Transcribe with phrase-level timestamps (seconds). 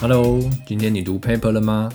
[0.00, 1.92] Hello，今天你读 paper 了吗？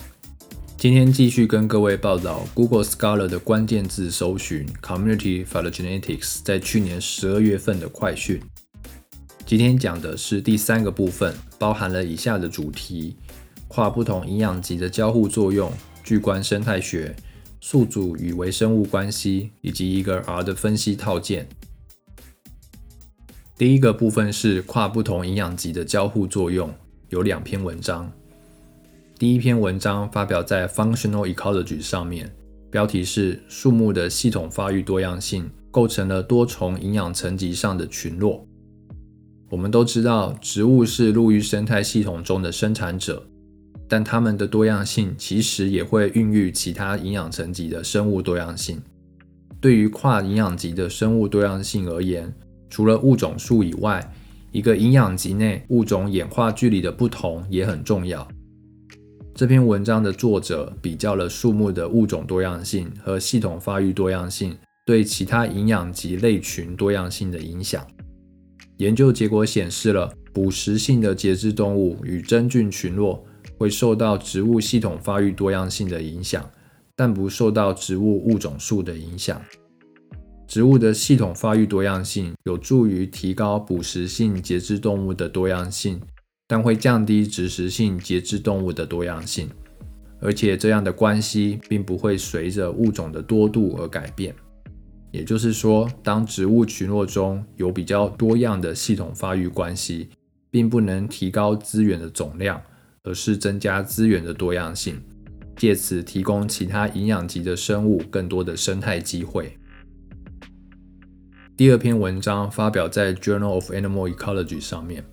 [0.77, 8.41] 今天继续跟各位报道 Google Scholar 的关键字搜寻 Community Phylogenetics 在去年十二月份的快讯。
[9.45, 13.15] 今天讲的是第三个部分，包含了以下的主题：
[13.69, 15.71] 跨不同营养级的交互作用、
[16.03, 17.15] 巨观生态学、
[17.61, 21.47] 宿主与微生物关系，以及一个 R 的分析套件。
[23.57, 26.69] 第一个部分是跨不同营养级的交互作用。
[27.13, 28.11] 有两篇文章，
[29.19, 32.33] 第一篇文章发表在《Functional Ecology》上面，
[32.71, 38.43] 标题是“树木的系统发育多样性构成了多重营养层级上的群落”。
[39.51, 43.23] 我们都知道，植物是陆域生态系统中的生产者，
[43.87, 48.81] 但它们的多样性其实也会孕育其他营养层级的生物多样性。
[49.61, 52.33] 对于跨营养级的生物多样性而言，
[52.71, 54.11] 除了物种数以外，
[54.53, 58.25] 一个营养级内物种演化距离的不同也很重要。
[59.33, 64.55] 这篇文章的作者比较了树木的物种多样性和系统发育多样性
[64.85, 67.83] 对其他营养级类群多样性的影响。
[68.77, 73.25] 研究结果显示了捕食性的节肢动物与真菌群落
[73.57, 76.47] 会受到植物系统发育多样性的影响，
[76.95, 79.41] 但不受到植物物种数的影响。
[80.53, 85.99] 植物的系统发育多样性有助于提高捕食性节肢动物的多样性，
[86.47, 89.49] 但会降低植食性节肢动物的多样性。
[90.21, 94.35] 而且这样的关系并不会随着物种的多度而改变。
[95.09, 100.09] 也就是说，当植物群落中有比较多样的系统发育关系，
[100.51, 102.61] 并不能提高资源的总量，
[103.01, 105.01] 而是增加资源的多样性，
[105.57, 109.57] 借此提供其他营养级的生物更多的生态机会。
[111.55, 115.05] 第二篇文章发表在《Journal of Animal Ecology》上面，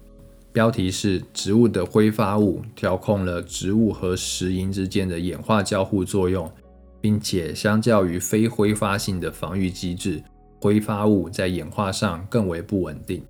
[0.55, 6.51] 标题是“植物的挥发物调控了植物和食蝇之间的演化交互作用，
[6.99, 10.23] 并且相较于非挥发性的防御机制，
[10.63, 13.23] 挥发物在演化上更为不稳定。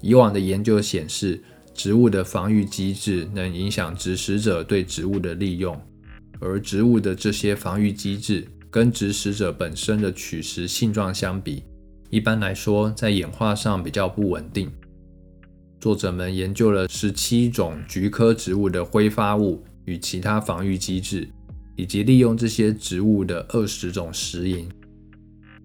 [0.00, 1.38] 以往的研究显示，
[1.74, 5.78] 植物的防御机制能影响植食者对植物的利用，
[6.40, 11.62] 而植物的这些防御机制跟植食者本身的取食性状相比。
[12.10, 14.68] 一般来说，在演化上比较不稳定。
[15.78, 21.28] 作者们研究了十七种菊科植物的挥发物与其他防御机制，
[21.76, 24.64] 以及利用这些植物的二十种食蝇。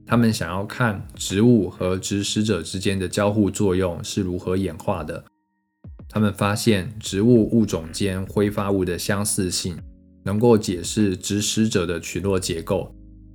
[0.05, 5.25] 他们想要看植物和植食者之间的交互作用是如何演化的。
[6.07, 9.75] 他们发现，植物物种间挥发物的相似性
[10.23, 12.93] 能够解释植食者的群落结构，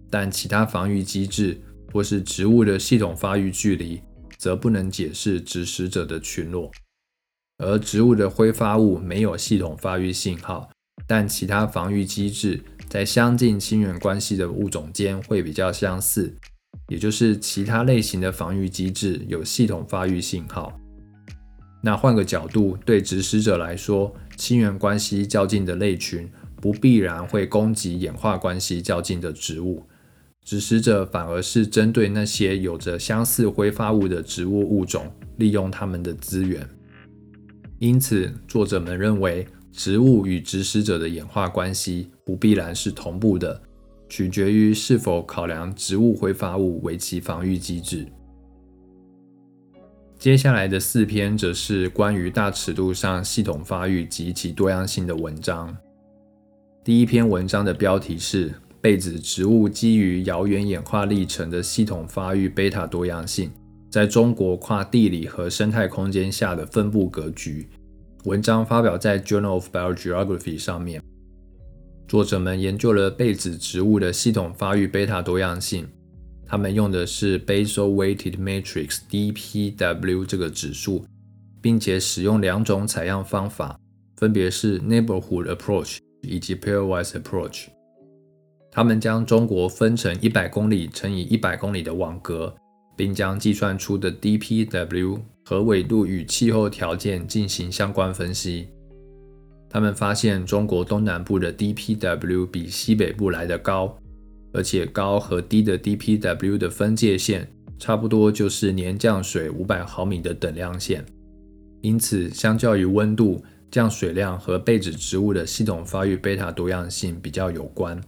[0.09, 1.61] 但其他防御机制。
[1.93, 4.01] 或是植物的系统发育距离，
[4.39, 6.71] 则不能解释植食者的群落。
[7.59, 10.71] 而植物的挥发物没有系统发育信号，
[11.07, 16.35] 但其他防御机制在相近亲缘关系的物种间会比较相似，
[16.89, 20.73] 也就是其他类型的防御机制有系统发育信号。
[21.83, 26.31] 那换个角度，对植食者来说，亲缘关系较近的类群
[26.61, 29.87] 不必然会攻击演化关系较近的植物。
[30.43, 36.67] 指食者反而是针对那些有着相似挥发物的植物物种，利用它们的资源。
[37.79, 43.63] 因此，作者们认为，植物与指食者的演化关系不必然是同步的，
[44.09, 48.07] 取决于是否考量植物挥发物为其防御机制。
[50.19, 55.75] 接下来的四篇则是关于大尺度上系统发育及其多样性的文章。
[56.83, 58.53] 第一篇文章的标题是。
[58.81, 63.51] 被子植物基于遥远演化历程的系统发育贝塔多样性，
[63.91, 67.69] 在中国跨地理和生态空间下的分布格局。
[68.25, 71.03] 文章发表在《Journal of Biogeography》上面。
[72.09, 75.87] 作者们研究了被子植物的系统发育贝塔多样性，
[76.47, 81.05] 他们用的是 Basal Weighted Matrix（DPW） 这个指数，
[81.61, 83.79] 并且使用两种采样方法，
[84.17, 87.67] 分别是 Neighborhood Approach 以及 Pairwise Approach。
[88.73, 92.55] 他们将中国分成一百公里乘以一百公里的网格，
[92.97, 98.69] 并将计算出的 DPW 和纬度与气候条件进行相关分析。
[99.69, 103.97] 他们发现中国东南部的 DPW 比西北部来得高，
[104.53, 111.05] 而且高和低的 DPW 的分界线差不多就是年降水五百毫米的等量线。
[111.83, 118.01] 因此，相较于温度，降水量和被子植物的系统发育贝塔多样性比较有关。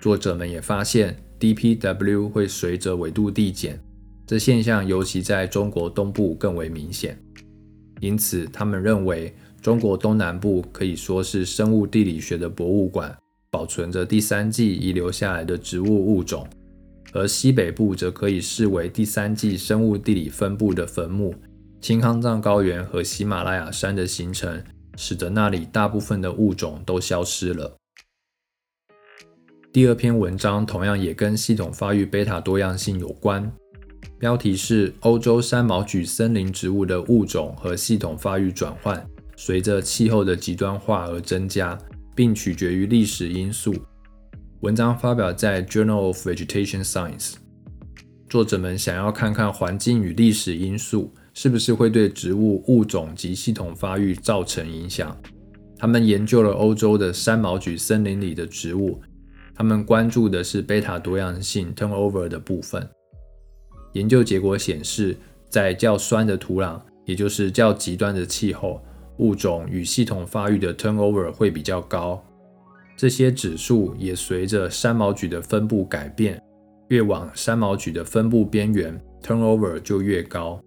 [0.00, 3.78] 作者们也发现，DPW 会随着纬度递减，
[4.26, 7.22] 这现象尤其在中国东部更为明显。
[8.00, 13.14] 因此，他们认为中国东南部可以说是生物地理学的博物馆，
[13.50, 16.46] 保存着第三纪遗留下来的植物物种；
[17.12, 21.34] 而西北部则可以视为第三纪生物地理分布的坟墓。
[21.82, 24.62] 青康藏高原和喜马拉雅山的形成，
[24.96, 27.76] 使得那里大部分的物种都消失了。
[29.72, 33.48] 第二篇文章同样也跟系统发育贝塔多样性有关，
[34.18, 39.00] 标题是欧洲山毛榉森林植物的物种和系统发育转换。
[39.36, 41.78] 随着气候的极端化而增加，
[42.16, 43.72] 并取决于历史因素。
[44.62, 47.34] 文章发表在《Journal of Vegetation Science》。
[48.28, 55.16] 作者们想要看看环境与历史因素是不是会对植物物种及系统发育造成影响。
[55.78, 59.00] 他们研究了欧洲的山毛榉森林里的植物，
[59.54, 62.88] 他们关注的是贝塔多样性 （turnover） 的部分。
[63.92, 65.16] 研究结果显示，
[65.48, 68.80] 在较酸的土壤，也就是较极端的气候。
[69.18, 72.24] 物种与系统发育的 turnover 会比较高，
[72.96, 76.42] 这些指数也随着山毛榉的分布改变，
[76.88, 80.58] 越往山毛榉的分布边缘，turnover 就越高。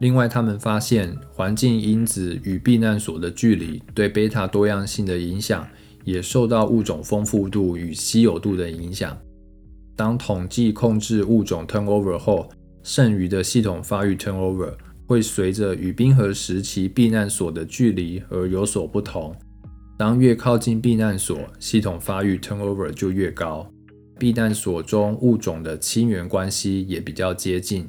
[0.00, 5.64] 另外，他们发现环境因子与避难所的距离对贝塔多样性的影响，
[6.04, 9.18] 也受到物种丰富度与稀有度的影响。
[9.96, 12.48] 当统计控制物种 turnover 后，
[12.82, 14.74] 剩余的系统发育 turnover。
[15.06, 19.36] 会随着与冰河时期避难所的距离而有所不同。
[19.98, 23.70] 当越靠近避难所，系统发育 turnover 就越高。
[24.18, 27.86] 避难所中物种的亲缘关系也比较接近。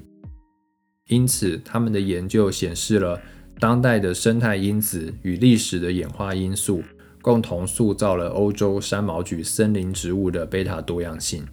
[1.07, 3.17] 因此，他们的研究显示了
[3.61, 6.83] 当代的生态因子与历史的演化因素
[7.25, 11.43] 共同塑造了欧洲山毛榉森林植物的贝塔多样性。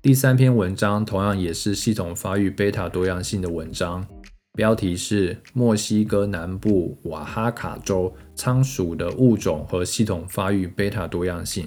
[0.00, 4.06] 第三篇文章同样也是系统发育贝塔多样性的文章，
[4.54, 11.66] 标题是《墨西哥南部瓦哈卡州仓鼠的物种和系统发育贝塔多样性》。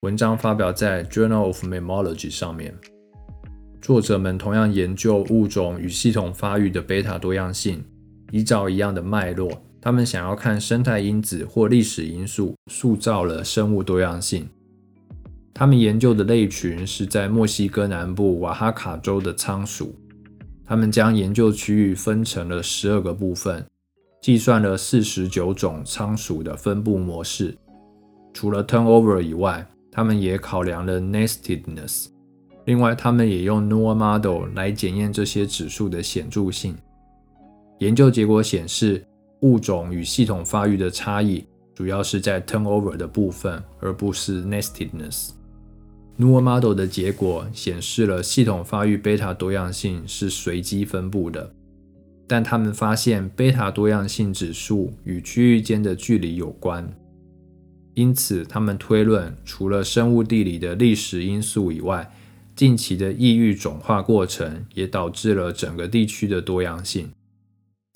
[0.00, 2.74] 文章发表在《Journal of Mammalogy》上面。
[3.82, 7.84] 作者们同样研究物种与系统发育的贝塔多样性，
[8.30, 14.48] 依照一样的脉络，他们想要看生态因子或历史因素塑造了生物多样性。
[15.54, 19.94] 他们研究的类群是在墨西哥南部瓦哈卡州的仓鼠。
[20.64, 23.64] 他们将研究区域分成了十二个部分，
[24.20, 27.56] 计算了四十九种仓鼠的分布模式。
[28.34, 32.08] 除了 turnover 以外，他们也考量了 nestedness。
[32.64, 36.76] 另外，他们也用 NOAA model 来检验这些指数的显著性。
[37.78, 39.06] 研究结果显示，
[39.40, 41.44] 物种与系统发育的差异
[41.74, 45.30] 主要是在 turnover 的部分，而不是 nestedness。
[46.18, 51.52] Nuermodel 的结果显示了系统发育贝塔多样性是随机分布的，
[52.26, 56.90] 但他们发现贝塔多样性指数与区域间的距离有关，
[57.92, 62.10] 因此他们推论，除了生物地理的历史因素以外，
[62.54, 67.10] 近期的异域种化过程也导致了整个地区的多样性。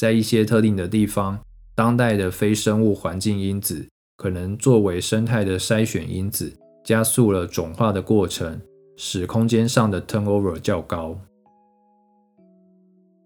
[0.00, 1.38] 在一些特定的地方，
[1.74, 6.50] 当代的非生物环境因子可能作为生态的筛选因子。
[6.82, 8.58] 加速了种化的过程，
[8.96, 11.20] 使空间上的 turnover 较高。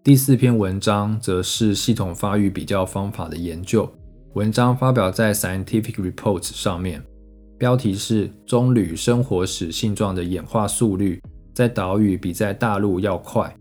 [0.03, 3.89] 第四篇文章则是系统发育比较方法的研究，
[4.33, 7.01] 文章发表在 Scientific Reports 上面，
[7.57, 11.21] 标题是棕榈生活史性状的演化速率
[11.53, 13.55] 在岛屿比在大陆要快。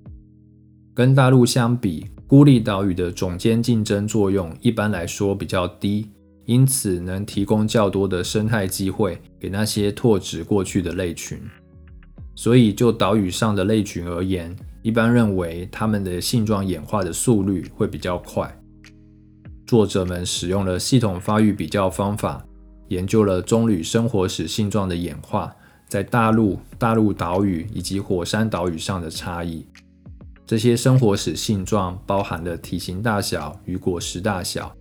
[0.92, 6.10] 跟大陆相比，孤立岛屿的种间竞争作用一般来说比较低。
[6.46, 11.40] 因此，能提供较多的生态机会给那些拓殖过去的类群。
[12.34, 18.54] 所以，就岛屿上的类群而言，一般认为它们的性状演化的速率会比较快。
[19.66, 22.44] 作者们使用了系统发育比较方法，
[22.88, 25.50] 研究了棕榈生活史性状的演化
[25.88, 29.64] 在大陆、大陆岛屿以及火山岛屿上的差异。
[30.46, 34.74] 这些生活史性状包含了体型大小与果实大小。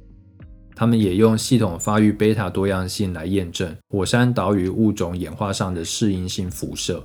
[0.76, 7.04] 他们也用系统发育贝塔多样性来验证火山岛屿物种演化上的适应性辐射。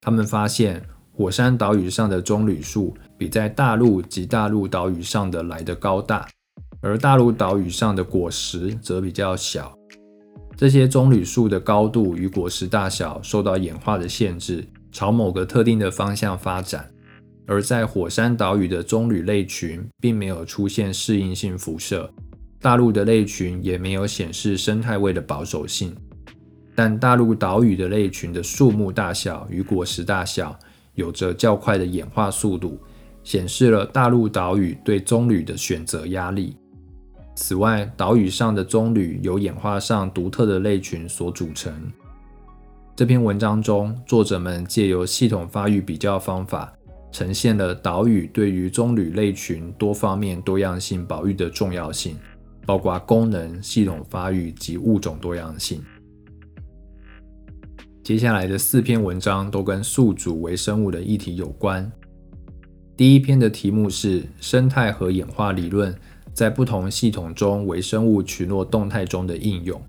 [0.00, 0.82] 他们发现，
[1.12, 6.28] 火山岛屿上的棕榈树比在大陆及大陆岛屿上的来得高大，
[6.80, 9.72] 而大陆岛屿上的果实则比较小。
[10.56, 16.90] 这些棕榈树的高度与果实大小受到演化的限制，朝某个特定的方向发展。
[17.46, 22.10] 而在火山岛屿的棕榈类群并没有出现适应性辐射。
[22.60, 25.94] 大陆的类群也没有显示生态位的保守性，
[26.74, 30.58] 但大陆岛屿的类群的树木大小与果实大小
[30.94, 32.78] 有着较快的演化速度，
[33.22, 36.56] 显示了大陆岛屿对棕榈的选择压力。
[37.36, 41.72] 此外，岛屿上的棕榈由演化上独特的类群所组成。
[42.96, 46.72] 这篇文章中，作者们借由系统发育比较方法，
[47.16, 52.14] 呈现了岛屿对于棕榈类群多方面多样性保育的重要性，
[52.66, 55.82] 包括功能、系统发育及物种多样性。
[58.04, 61.90] 接下来的四篇文章都跟宿主微生物的议题有关。
[62.98, 65.96] 第一篇的题目是生态和演化理论。
[66.34, 69.82] 在不同系统中微生物群落动态中的应用，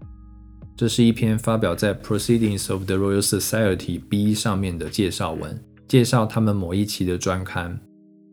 [0.77, 7.79] 这是一篇发表在《Proceedings of the Royal Society B》上面的介绍文，介绍他们某一期的专刊。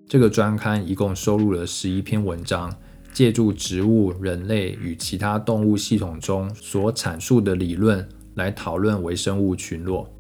[0.09, 2.75] 这个专刊一共收录了十一篇文章，
[3.13, 10.13] 借助植物、人类与其他动物系统中所阐述的理论来讨论微生物群落。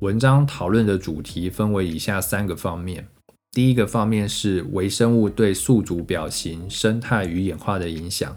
[0.00, 3.06] 文章讨论的主题分为以下三个方面。
[3.50, 8.34] 第一个方面是微生物对宿主表型、生态与演化的影响。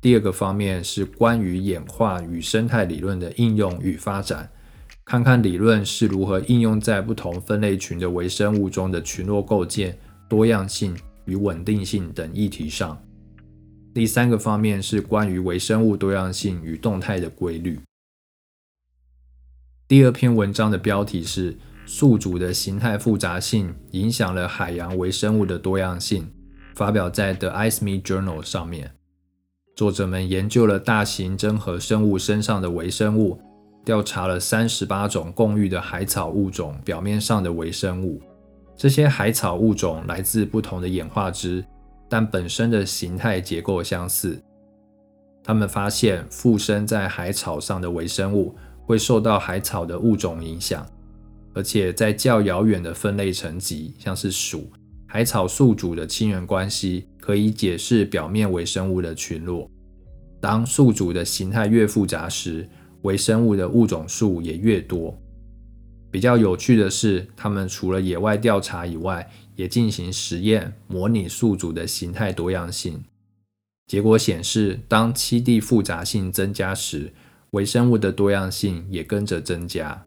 [0.00, 4.50] 第二个方面是关于演化与生态理论的应用与发展，
[5.04, 13.02] 看看理论是如何应用在不同分类群的微生物中的群落构建、多样性与稳定性等议题上。
[13.94, 17.78] 第三个方面是关于微生物多样性与动态的规律。
[19.86, 21.56] 第二篇文章的标题是。
[21.84, 26.30] 宿主的形态复杂性影响了海洋微生物的多样性，
[26.76, 28.92] 发表在《The ISME Journal》上面。
[29.74, 33.40] 作者们研究了大型真核生物身上的微生物，
[33.84, 38.20] 调查了三十八种共育的海草物种表面上的微生物。
[38.76, 41.64] 这些海草物种来自不同的演化支，
[42.08, 44.40] 但本身的形态结构相似。
[45.44, 50.86] 他们发现附生在海草上的微生物会受到海草的物种影响。
[51.54, 54.70] 而且在较遥远的分类层级，像是属
[55.06, 59.68] 海草宿主的亲缘关系，可以解释表面微生物的群落。
[60.40, 62.66] 当宿主的形态越复杂时，
[63.02, 65.16] 微生物的物种数也越多。
[66.10, 73.02] 比较有趣的是，他们除了野外调查以外，也进行实验，模拟宿主的形态多样性。
[73.86, 77.12] 结果显示，当栖地复杂性增加时，
[77.50, 80.04] 微生物的多样性也跟着增加。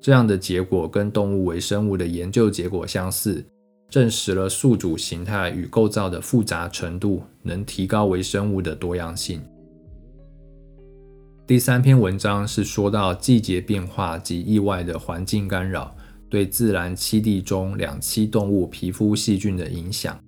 [0.00, 3.44] 这样的结果跟动物微生物的研究结果相似，
[3.90, 9.42] 证实了宿主形态与构造的复杂程度能提高微生物的多样性。
[11.48, 15.96] 第三篇文章是说到季节变化及意外的环境干扰
[16.28, 20.20] 对自然栖地中两栖动物皮肤细菌的影响。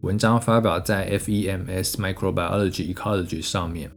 [0.00, 3.90] 文章发表在《FEMS Microbiology Ecology》上面。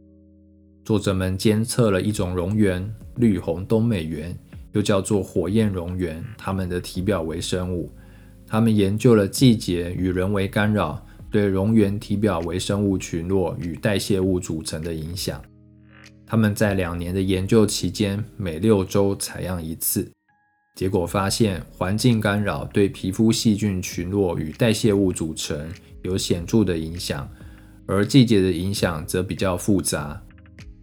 [0.84, 4.34] 作者们监测了一种蝾螈——绿红冬美螈。
[4.74, 7.90] 又叫做火焰蝾螈，它们的体表微生物。
[8.46, 15.40] 他们研究了季节与人为干扰对蝾螈体表微生物群落与代谢物组成的影响。
[16.26, 20.10] 他们在两年的研究期间，每六周采样一次，
[20.74, 27.28] 结果发现环境干扰对皮肤细菌群落与代谢物组成有显著的影响，
[27.86, 30.20] 而季节的影响则比较复杂。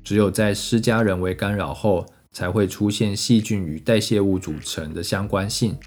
[0.03, 2.05] 只有在施加人为干扰后。
[2.35, 5.77] 才会出现细菌与代谢物组成的相关性，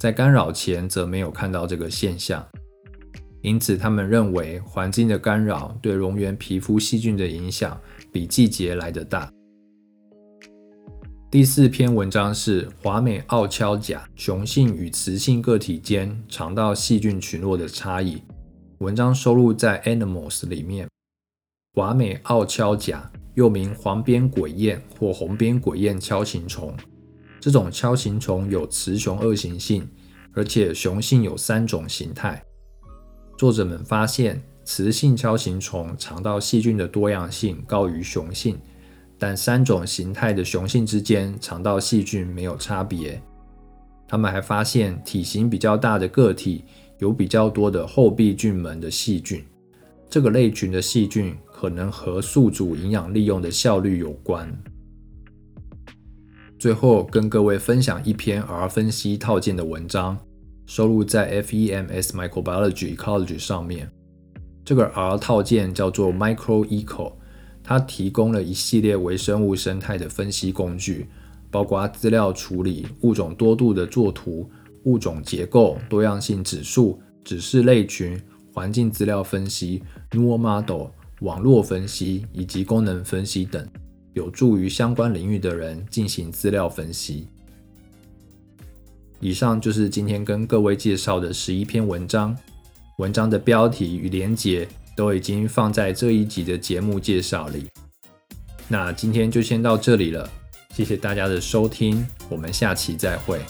[0.00, 2.44] 在干扰前则没有看到这个现象，
[3.40, 7.80] 因此他们认为环境的干扰对蝾螈皮肤细菌的影响
[8.12, 9.32] 比季节来得大。
[11.30, 18.22] 第四篇文章是华美奥锹甲雄性与雌性个体间肠道细菌群落的差异，
[18.78, 20.86] 文章收录在《Animals》里面。
[21.74, 23.10] 华美奥锹甲。
[23.34, 26.76] 又名黄边鬼燕或红边鬼燕锹形虫，
[27.40, 29.88] 这种锹形虫有雌雄二型性，
[30.34, 32.44] 而且雄性有三种形态。
[33.38, 38.58] 作者们发现，雌性锹形虫肠道细菌的多样性高于雄性，
[39.18, 43.20] 但三种形态的雄性之间肠道细菌没有差别。
[44.06, 46.64] 他们还发现，体型比较大的个体
[46.98, 49.44] 有比较多的后壁菌门的细菌，
[50.08, 51.36] 这个类群的细菌。
[51.62, 54.52] 可能和宿主营养利用的效率有关。
[56.58, 60.18] 最后跟各位分享一篇 R 分析套件的文章，
[60.66, 63.88] 收录在 FEMS Microbiology Ecology 上面。
[64.64, 67.12] 这个 R 套件叫做 MicroEco，
[67.62, 71.06] 它提供了一系列微生物生态的分析工具，
[71.50, 74.48] 包括资料处理、物种多度的作图、
[74.84, 78.20] 物种结构、多样性指数、指示类群、
[78.52, 80.88] 环境资料分析、Null Model。
[81.20, 83.64] 网络分析以及功能分析等，
[84.12, 87.28] 有助于相关领域的人进行资料分析。
[89.20, 92.36] 以上就是今天跟各位介绍的十一篇文章，
[93.02, 97.66] 文章的标题与连结都已经放在这一集的节目介绍里。
[98.68, 100.30] 那今天就先到这里了，
[100.72, 103.40] 谢谢大家的收听，我们下期再会。